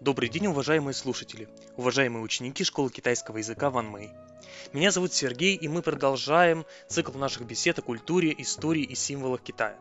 [0.00, 4.10] Добрый день, уважаемые слушатели, уважаемые ученики школы китайского языка Ван Мэй.
[4.72, 9.78] Меня зовут Сергей, и мы продолжаем цикл наших бесед о культуре, истории и символах Китая.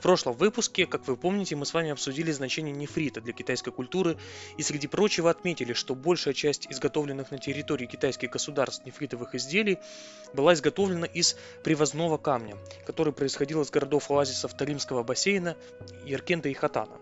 [0.00, 4.16] В прошлом выпуске, как вы помните, мы с вами обсудили значение нефрита для китайской культуры
[4.56, 9.78] и среди прочего отметили, что большая часть изготовленных на территории китайских государств нефритовых изделий
[10.32, 15.54] была изготовлена из привозного камня, который происходил из городов-оазисов Таримского бассейна,
[16.06, 16.96] Яркента и Хатана.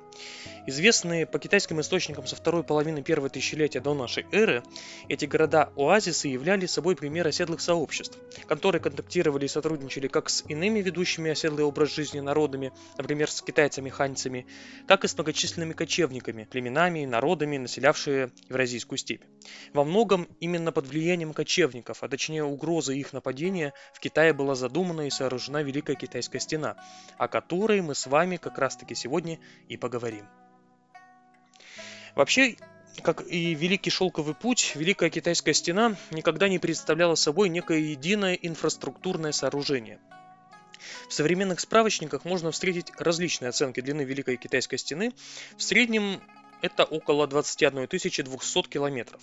[0.67, 4.63] Известные по китайским источникам со второй половины первого тысячелетия до нашей эры,
[5.09, 11.31] эти города-оазисы являли собой пример оседлых сообществ, которые контактировали и сотрудничали как с иными ведущими
[11.31, 14.47] оседлый образ жизни народами, например, с китайцами-ханьцами,
[14.87, 19.23] так и с многочисленными кочевниками, племенами и народами, населявшие Евразийскую степь.
[19.73, 25.07] Во многом именно под влиянием кочевников, а точнее угрозы их нападения, в Китае была задумана
[25.07, 26.77] и сооружена Великая Китайская стена,
[27.17, 29.98] о которой мы с вами как раз таки сегодня и поговорим.
[32.15, 32.57] Вообще,
[33.03, 39.33] как и Великий Шелковый путь, Великая Китайская стена никогда не представляла собой некое единое инфраструктурное
[39.33, 39.99] сооружение.
[41.09, 45.13] В современных справочниках можно встретить различные оценки длины Великой Китайской стены.
[45.57, 46.21] В среднем
[46.63, 49.21] это около 21 200 километров.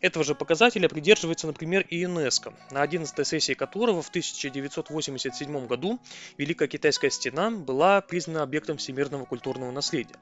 [0.00, 5.98] Этого же показателя придерживается, например, и ЮНЕСКО, на 11 сессии которого в 1987 году
[6.38, 10.16] Великая Китайская стена была признана объектом всемирного культурного наследия.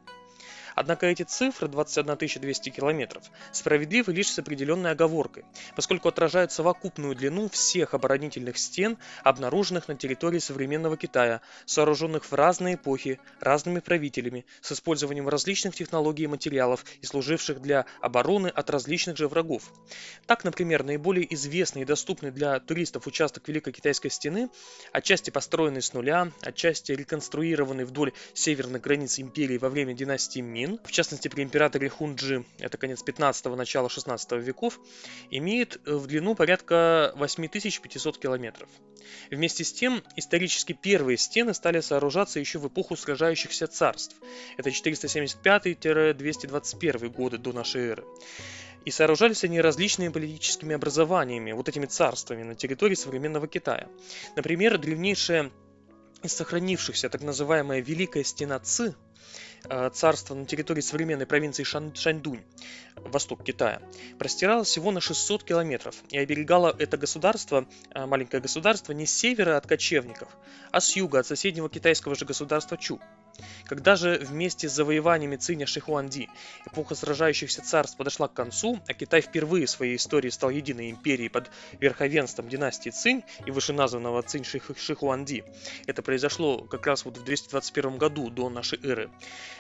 [0.75, 5.44] Однако эти цифры, 21 200 километров, справедливы лишь с определенной оговоркой,
[5.77, 12.75] поскольку отражают совокупную длину всех оборонительных стен, обнаруженных на территории современного Китая, сооруженных в разные
[12.75, 19.17] эпохи, разными правителями, с использованием различных технологий и материалов и служивших для обороны от различных
[19.17, 19.70] же врагов.
[20.27, 24.50] Так, например, наиболее известный и доступный для туристов участок Великой Китайской стены,
[24.92, 30.80] отчасти построенный с нуля, отчасти реконструированный вдоль северных границ империи во время династии Мин, Мин,
[30.82, 34.80] в частности при императоре Хунджи, это конец 15-го, начало 16 веков,
[35.30, 38.70] имеет э, в длину порядка 8500 километров.
[39.30, 44.16] Вместе с тем, исторически первые стены стали сооружаться еще в эпоху сражающихся царств.
[44.56, 48.05] Это 475-221 годы до нашей эры.
[48.86, 53.89] И сооружались они различными политическими образованиями, вот этими царствами на территории современного Китая.
[54.34, 55.50] Например, древнейшая
[56.24, 58.95] из сохранившихся так называемая Великая Стена Ци
[59.68, 62.42] Э, царство на территории современной провинции Шан Шаньдунь,
[62.96, 63.80] восток Китая,
[64.18, 69.57] простиралось всего на 600 километров и оберегало это государство, э, маленькое государство, не с севера
[69.57, 70.29] от кочевников,
[70.70, 73.01] а с юга от соседнего китайского же государства Чу.
[73.67, 76.28] Когда же вместе с завоеваниями Циня Шихуанди
[76.67, 81.30] эпоха сражающихся царств подошла к концу, а Китай впервые в своей истории стал единой империей
[81.30, 81.50] под
[81.80, 85.45] верховенством династии Цинь и вышеназванного Цинь Шихуанди,
[85.86, 89.11] это произошло как раз вот в 221 году до нашей эры,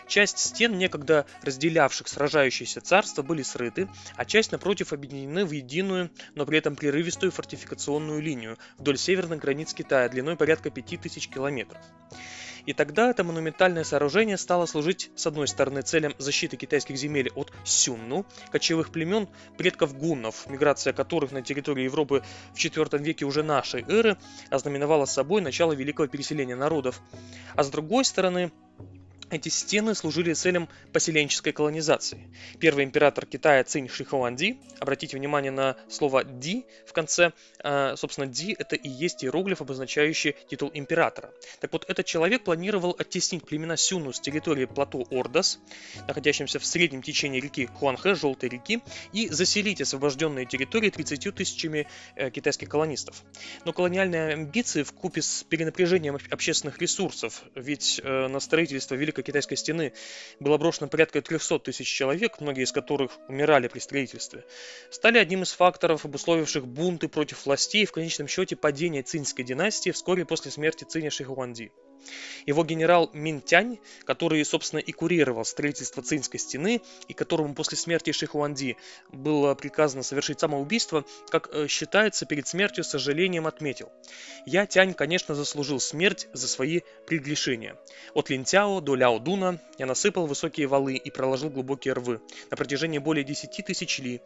[0.06, 6.46] часть стен, некогда разделявших сражающиеся царства, были срыты, а часть, напротив, объединены в единую, но
[6.46, 11.80] при этом прерывистую фортификационную линию вдоль северных границ Китая длиной порядка 5000 километров.
[12.66, 17.52] И тогда это монументальное сооружение стало служить, с одной стороны, целям защиты китайских земель от
[17.64, 22.22] сюнну, кочевых племен, предков гуннов, миграция которых на территории Европы
[22.54, 24.16] в IV веке уже нашей эры
[24.50, 27.00] ознаменовала собой начало великого переселения народов,
[27.54, 28.50] а с другой стороны,
[29.36, 32.28] эти стены служили целям поселенческой колонизации.
[32.60, 38.54] Первый император Китая Цинь Шихуанди, обратите внимание на слово «ди» в конце, а, собственно, «ди»
[38.58, 41.30] это и есть иероглиф, обозначающий титул императора.
[41.60, 45.58] Так вот, этот человек планировал оттеснить племена Сюну с территории плато Ордос,
[46.06, 51.86] находящимся в среднем течении реки Хуанхэ, Желтой реки, и заселить освобожденные территории 30 тысячами
[52.16, 53.22] э, китайских колонистов.
[53.64, 59.56] Но колониальные амбиции в купе с перенапряжением общественных ресурсов, ведь э, на строительство Великой Китайской
[59.56, 59.92] стены
[60.38, 64.44] было брошено порядка 300 тысяч человек, многие из которых умирали при строительстве,
[64.90, 69.90] стали одним из факторов, обусловивших бунты против властей и в конечном счете падение Цинской династии
[69.90, 71.72] вскоре после смерти Циня Шихуанди.
[72.46, 78.76] Его генерал Минтянь, который, собственно, и курировал строительство Цинской стены, и которому после смерти Шихуанди
[79.10, 83.90] было приказано совершить самоубийство, как э, считается, перед смертью с сожалением отметил.
[84.46, 87.76] «Я, Тянь, конечно, заслужил смерть за свои прегрешения.
[88.14, 92.98] От Линтяо до Ляо Дуна я насыпал высокие валы и проложил глубокие рвы на протяжении
[92.98, 94.20] более десяти тысяч ли,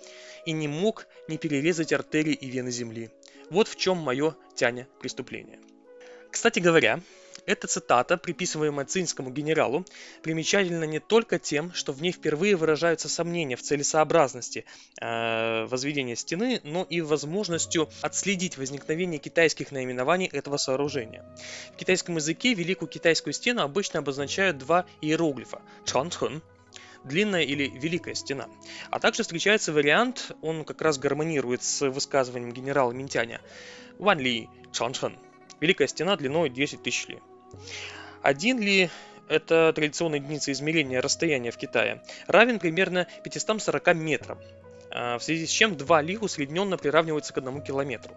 [0.45, 3.11] и не мог не перерезать артерии и вены земли.
[3.51, 5.59] Вот в чем мое, Тяня, преступление».
[6.31, 7.01] Кстати говоря,
[7.47, 9.85] Эта цитата, приписываемая цинскому генералу,
[10.23, 14.65] примечательна не только тем, что в ней впервые выражаются сомнения в целесообразности
[15.01, 21.25] э, возведения стены, но и возможностью отследить возникновение китайских наименований этого сооружения.
[21.73, 26.43] В китайском языке Великую Китайскую стену обычно обозначают два иероглифа– Чанчхун
[27.05, 28.49] длинная или великая стена.
[28.91, 33.41] А также встречается вариант, он как раз гармонирует с высказыванием генерала Минтяня.
[33.99, 35.17] Ван Ли Чанчхан.
[35.61, 37.19] Великая стена длиной 10 тысяч ли.
[38.23, 38.91] Один ли
[39.29, 44.39] это традиционная единица измерения расстояния в Китае, равен примерно 540 метрам.
[44.91, 48.15] А, в связи с чем 2 ли усредненно приравниваются к 1 километру.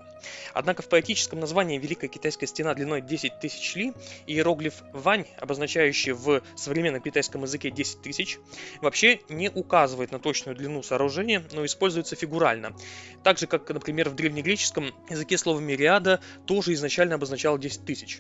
[0.53, 3.94] Однако в поэтическом названии Великая Китайская стена длиной 10 тысяч ли
[4.27, 8.38] иероглиф Вань, обозначающий в современном китайском языке 10 тысяч,
[8.81, 12.75] вообще не указывает на точную длину сооружения, но используется фигурально.
[13.23, 18.19] Так же, как, например, в древнегреческом языке слово «мириада» тоже изначально обозначало 10 тысяч.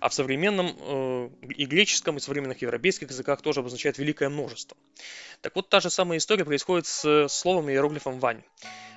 [0.00, 4.76] А в современном э, и греческом, и современных европейских языках тоже обозначает великое множество.
[5.40, 8.42] Так вот, та же самая история происходит с словом иероглифом «вань».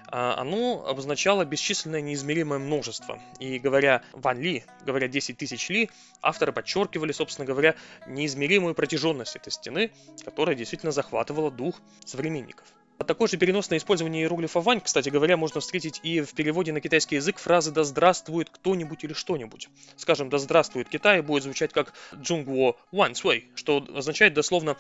[0.08, 3.20] А, оно обозначало бесчисленное неизмеримое множество.
[3.40, 5.90] И говоря «ван ли», говоря 10 тысяч ли,
[6.22, 7.76] авторы подчеркивали, собственно говоря,
[8.06, 9.92] неизмеримую протяженность этой стены,
[10.24, 12.68] которая действительно захватывала дух современников.
[13.08, 17.16] Такое же переносное использование иероглифа «вань», кстати говоря, можно встретить и в переводе на китайский
[17.16, 19.68] язык фразы «да здравствует кто-нибудь» или «что-нибудь».
[19.98, 24.78] Скажем, «да здравствует Китай» будет звучать как «джунгуо ван суэй», что означает дословно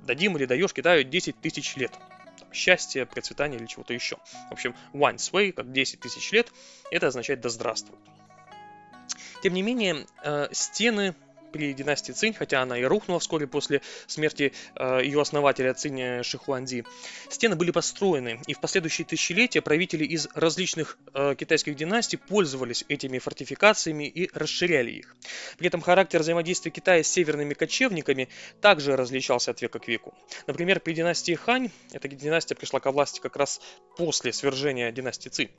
[0.00, 1.92] «дадим или даешь Китаю 10 тысяч лет»
[2.52, 4.16] счастья, процветания или чего-то еще.
[4.48, 6.52] В общем, one sway, как 10 тысяч лет,
[6.90, 8.00] это означает «да здравствует».
[9.42, 11.14] Тем не менее, э, стены
[11.52, 16.84] при династии Цинь, хотя она и рухнула вскоре после смерти э, ее основателя Цинь Шихуанди.
[17.28, 23.18] Стены были построены, и в последующие тысячелетия правители из различных э, китайских династий пользовались этими
[23.18, 25.16] фортификациями и расширяли их.
[25.58, 28.28] При этом характер взаимодействия Китая с северными кочевниками
[28.60, 30.14] также различался от века к веку.
[30.46, 33.60] Например, при династии Хань, эта династия пришла ко власти как раз
[33.96, 35.50] после свержения династии Цинь,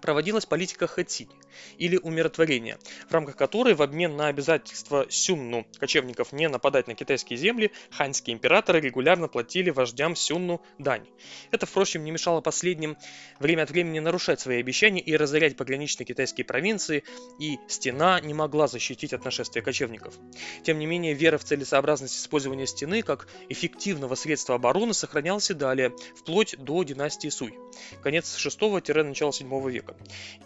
[0.00, 1.30] проводилась политика хэцинь,
[1.76, 2.78] или умиротворения,
[3.08, 8.34] в рамках которой в обмен на обязательство сюнну кочевников не нападать на китайские земли, ханьские
[8.34, 11.06] императоры регулярно платили вождям сюнну дань.
[11.50, 12.96] Это, впрочем, не мешало последним
[13.38, 17.04] время от времени нарушать свои обещания и разорять пограничные китайские провинции,
[17.38, 20.14] и стена не могла защитить от нашествия кочевников.
[20.62, 25.94] Тем не менее, вера в целесообразность использования стены как эффективного средства обороны сохранялась и далее,
[26.16, 27.54] вплоть до династии Суй,
[28.02, 29.87] конец 6-начало 7 века.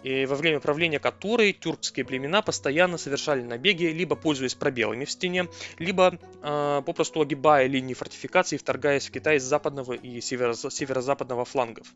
[0.03, 5.47] И во время правления которой тюркские племена постоянно совершали набеги, либо пользуясь пробелами в стене,
[5.79, 11.87] либо э, попросту огибая линии фортификации, вторгаясь в Китай с западного и северо- северо-западного флангов.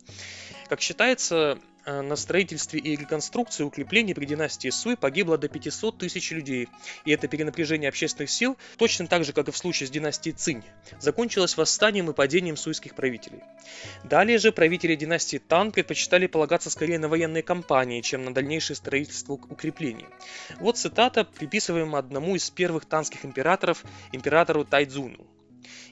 [0.70, 6.68] Как считается, на строительстве и реконструкции укреплений при династии Суй погибло до 500 тысяч людей,
[7.06, 10.64] и это перенапряжение общественных сил, точно так же, как и в случае с династией Цинь,
[11.00, 13.42] закончилось восстанием и падением суйских правителей.
[14.04, 19.34] Далее же правители династии Тан предпочитали полагаться скорее на военные кампании, чем на дальнейшее строительство
[19.34, 20.08] укреплений.
[20.60, 25.26] Вот цитата, приписываемая одному из первых танских императоров, императору Тайдзуну.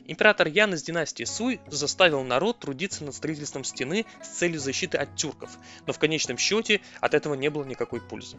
[0.07, 5.15] Император Ян из династии Суй заставил народ трудиться над строительством стены с целью защиты от
[5.15, 5.57] тюрков,
[5.87, 8.37] но в конечном счете от этого не было никакой пользы.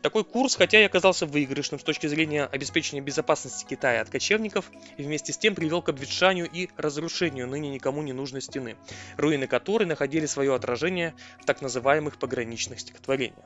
[0.00, 5.02] Такой курс, хотя и оказался выигрышным с точки зрения обеспечения безопасности Китая от кочевников, и
[5.02, 8.76] вместе с тем привел к обветшанию и разрушению ныне никому не нужной стены,
[9.16, 13.44] руины которой находили свое отражение в так называемых пограничных стихотворениях.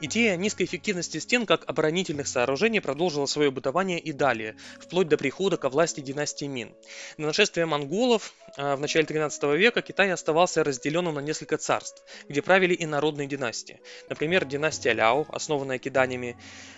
[0.00, 5.56] Идея низкой эффективности стен как оборонительных сооружений продолжила свое бытование и далее, вплоть до прихода
[5.56, 6.74] ко власти династии Мин.
[7.16, 12.42] На нашествие монголов а, в начале 13 века Китай оставался разделенным на несколько царств, где
[12.42, 13.80] правили и народные династии.
[14.08, 16.36] Например, династия Ляо, основанная киданями,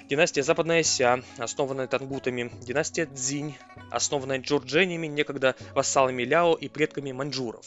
[0.08, 3.56] династия Западная Ся, основанная тангутами, династия Цзинь,
[3.90, 7.66] основанная джурдженями, некогда вассалами Ляо и предками маньчжуров.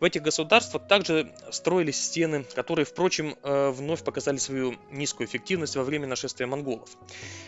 [0.00, 5.82] В этих государствах также строились стены, которые, впрочем, э, вновь показали свою низкую эффективность во
[5.82, 6.90] время нашествия монголов.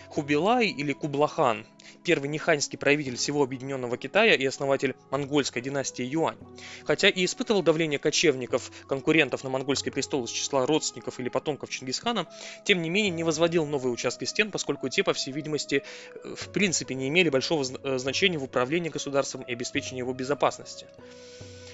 [0.08, 1.64] Хубилай или Кублахан,
[2.02, 6.38] первый неханьский правитель всего объединенного Китая и основатель монгольской династии Юань,
[6.84, 12.26] хотя и испытывал давление кочевников, конкурентов на монгольский престол из числа родственников или потомков Чингисхана,
[12.64, 15.84] тем не менее не возводил новые участки стен, поскольку те, по всей видимости,
[16.24, 20.86] э, в принципе не имели большого э, значения в управлении государством и обеспечении его безопасности.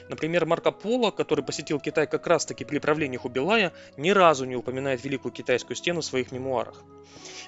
[0.08, 5.04] Например, Марко Поло, который посетил Китай как раз-таки при правлении Хубилая, ни разу не упоминает
[5.04, 6.84] Великую Китайскую стену в своих мемуарах.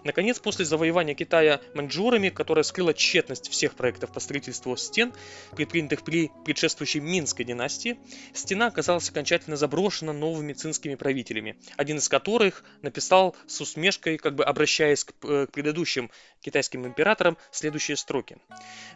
[0.05, 5.12] Наконец, после завоевания Китая маньчжурами, которое скрыло тщетность всех проектов по строительству стен,
[5.57, 7.99] предпринятых при предшествующей Минской династии,
[8.33, 14.45] стена оказалась окончательно заброшена новыми цинскими правителями, один из которых написал с усмешкой, как бы
[14.45, 16.11] обращаясь к, э, к предыдущим
[16.41, 18.38] китайским императорам, следующие строки.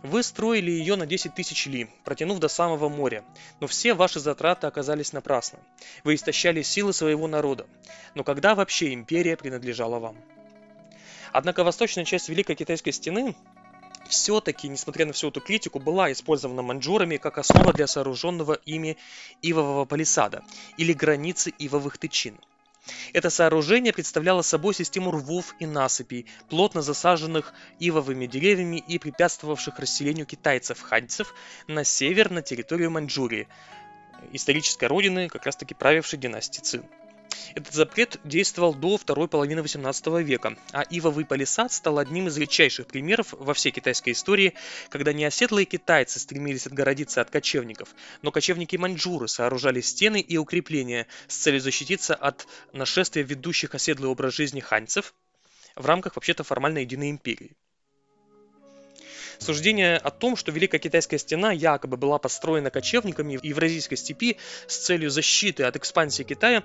[0.03, 3.25] «Вы строили ее на 10 тысяч ли, протянув до самого моря,
[3.61, 5.59] но все ваши затраты оказались напрасны.
[6.05, 7.67] Вы истощали силы своего народа.
[8.15, 10.17] Но когда вообще империя принадлежала вам?»
[11.33, 13.35] Однако восточная часть Великой Китайской стены
[14.09, 18.99] все-таки, несмотря на всю эту критику, была использована маньчжурами как основа для сооруженного ими
[19.41, 20.43] ивового палисада
[20.77, 22.39] или границы ивовых тычин.
[23.13, 30.27] Это сооружение представляло собой систему рвов и насыпей, плотно засаженных ивовыми деревьями и препятствовавших расселению
[30.27, 31.35] китайцев-ханьцев
[31.67, 33.49] на север на территорию Маньчжурии,
[34.33, 36.85] исторической родины как раз таки правившей династии Цин.
[37.55, 42.87] Этот запрет действовал до второй половины XVIII века, а ивовый палисад стал одним из редчайших
[42.87, 44.55] примеров во всей китайской истории,
[44.89, 47.91] когда не оседлые китайцы стремились отгородиться от кочевников,
[48.23, 54.61] но кочевники-маньчжуры сооружали стены и укрепления с целью защититься от нашествия ведущих оседлый образ жизни
[54.61, 55.15] ханьцев
[55.77, 57.57] в рамках вообще-то формально единой империи.
[59.43, 64.37] Суждение о том, что Великая Китайская стена якобы была построена кочевниками в Евразийской степи
[64.69, 66.63] с целью защиты от экспансии Китая,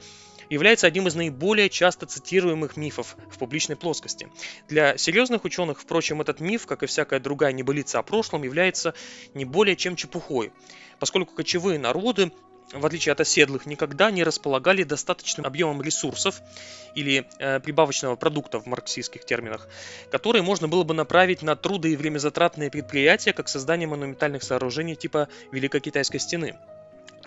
[0.52, 4.30] является одним из наиболее часто цитируемых мифов в публичной плоскости.
[4.68, 8.94] Для серьезных ученых, впрочем, этот миф, как и всякая другая небылица о прошлом, является
[9.34, 10.52] не более чем чепухой,
[11.00, 12.32] поскольку кочевые народы
[12.74, 16.42] в отличие от оседлых, никогда не располагали достаточным объемом ресурсов
[16.96, 19.68] или э, прибавочного продукта в марксистских терминах,
[20.12, 25.30] которые можно было бы направить на труды и времязатратные предприятия, как создание монументальных сооружений типа
[25.52, 26.58] Великой Китайской стены.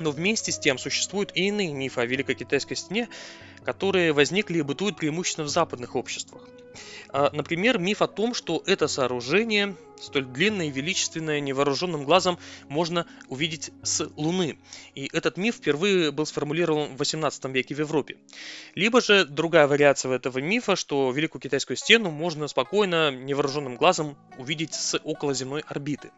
[0.00, 3.08] Но вместе с тем существуют и иные мифы о Великой Китайской стене,
[3.64, 6.42] которые возникли и бытуют преимущественно в западных обществах.
[7.08, 12.38] А, например, миф о том, что это сооружение, столь длинное и величественное, невооруженным глазом
[12.68, 14.58] можно увидеть с Луны.
[14.94, 18.16] И этот миф впервые был сформулирован в 18 веке в Европе.
[18.74, 24.74] Либо же другая вариация этого мифа, что Великую Китайскую стену можно спокойно невооруженным глазом увидеть
[24.74, 26.10] с околоземной орбиты.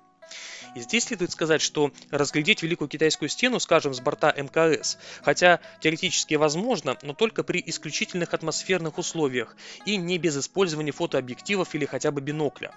[0.75, 6.35] И здесь следует сказать, что разглядеть Великую Китайскую стену, скажем, с борта МКС, хотя теоретически
[6.35, 12.21] возможно, но только при исключительных атмосферных условиях и не без использования фотообъективов или хотя бы
[12.21, 12.73] бинокля.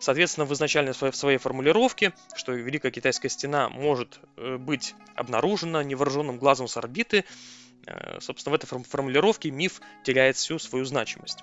[0.00, 6.68] Соответственно, в изначальной своей формулировке, что Великая Китайская стена может э, быть обнаружена невооруженным глазом
[6.68, 7.26] с орбиты,
[7.86, 11.40] э, собственно, в этой формулировке миф теряет всю свою значимость.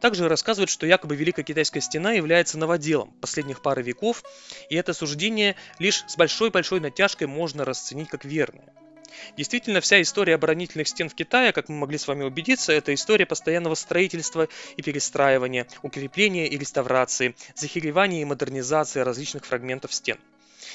[0.00, 4.22] Также рассказывают, что якобы Великая Китайская стена является новоделом последних пары веков,
[4.68, 8.72] и это суждение лишь с большой-большой натяжкой можно расценить как верное.
[9.36, 13.24] Действительно, вся история оборонительных стен в Китае, как мы могли с вами убедиться, это история
[13.24, 20.18] постоянного строительства и перестраивания, укрепления и реставрации, захеревания и модернизации различных фрагментов стен–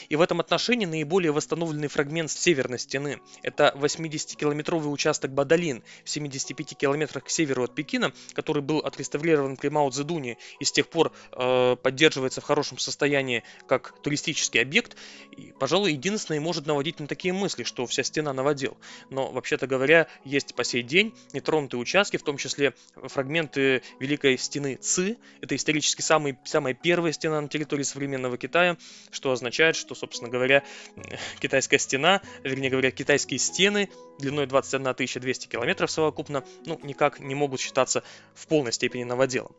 [0.10, 6.78] и в этом отношении наиболее восстановленный фрагмент северной стены– это 80-километровый участок Бадалин в 75
[6.78, 11.12] километрах к северу от Пекина, который был отреставрирован при Мао Цзэдуне и с тех пор
[11.32, 14.96] э, поддерживается в хорошем состоянии как туристический объект.
[15.32, 18.78] И, пожалуй, единственное может наводить на такие мысли, что вся стена новодел.
[19.10, 24.76] Но, вообще-то говоря, есть по сей день нетронутые участки, в том числе фрагменты Великой стены
[24.76, 25.18] Ци.
[25.42, 28.78] Это исторически самый, самая первая стена на территории современного Китая,
[29.12, 30.64] что означает, что, собственно говоря,
[31.40, 37.60] китайская стена, вернее говоря, китайские стены длиной 21 200 километров совокупно, ну, никак не могут
[37.60, 39.56] считаться в полной степени новоделом.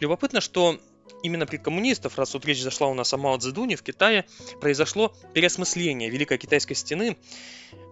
[0.00, 0.78] Любопытно, что
[1.22, 4.26] именно при коммунистов, раз вот речь зашла у нас о Мао Цзэдуне, в Китае
[4.60, 7.16] произошло переосмысление Великой Китайской стены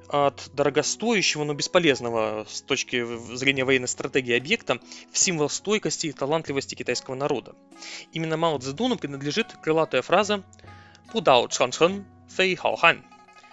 [0.08, 3.04] от дорогостоящего, но бесполезного с точки
[3.34, 4.78] зрения военной стратегии объекта
[5.10, 7.54] в символ стойкости и талантливости китайского народа.
[8.12, 10.42] Именно Мао Цзэдуну принадлежит крылатая фраза
[11.12, 11.72] «Пудао чан
[12.28, 13.04] фэй хао хан»,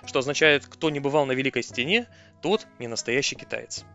[0.06, 2.08] что означает «кто не бывал на Великой Стене,
[2.42, 3.86] тот не настоящий китаец».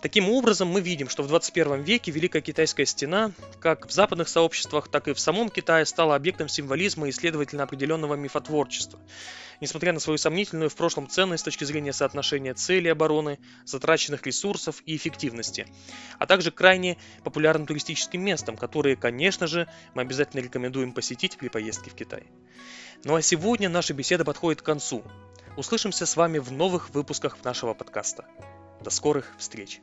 [0.00, 4.88] Таким образом, мы видим, что в 21 веке Великая Китайская стена, как в западных сообществах,
[4.88, 8.98] так и в самом Китае, стала объектом символизма и, следовательно, определенного мифотворчества.
[9.60, 14.82] Несмотря на свою сомнительную в прошлом ценность с точки зрения соотношения цели обороны, затраченных ресурсов
[14.86, 15.68] и эффективности,
[16.18, 21.90] а также крайне популярным туристическим местом, которые, конечно же, мы обязательно рекомендуем посетить при поездке
[21.90, 22.24] в Китай.
[23.04, 25.04] Ну а сегодня наша беседа подходит к концу.
[25.56, 28.24] Услышимся с вами в новых выпусках нашего подкаста.
[28.82, 29.80] До скорых встреч!